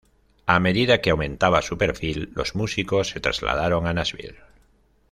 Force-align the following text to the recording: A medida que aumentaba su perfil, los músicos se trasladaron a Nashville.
A 0.55 0.59
medida 0.59 0.99
que 0.99 1.11
aumentaba 1.11 1.61
su 1.61 1.77
perfil, 1.77 2.31
los 2.33 2.55
músicos 2.55 3.09
se 3.09 3.19
trasladaron 3.19 3.85
a 3.85 3.93
Nashville. 3.93 4.39